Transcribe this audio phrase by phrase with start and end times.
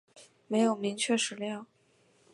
[0.47, 1.67] 没有明确史料